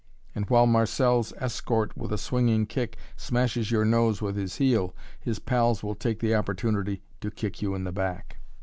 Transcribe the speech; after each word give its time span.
And 0.33 0.49
while 0.49 0.65
Marcelle's 0.65 1.31
escort, 1.37 1.95
with 1.95 2.11
a 2.11 2.17
swinging 2.17 2.65
kick, 2.65 2.97
smashes 3.15 3.69
your 3.69 3.85
nose 3.85 4.19
with 4.19 4.35
his 4.35 4.55
heel, 4.55 4.95
his 5.19 5.37
pals 5.37 5.83
will 5.83 5.93
take 5.93 6.17
the 6.21 6.33
opportunity 6.33 7.03
to 7.19 7.29
kick 7.29 7.61
you 7.61 7.75
in 7.75 7.83
the 7.83 7.91
back. 7.91 8.37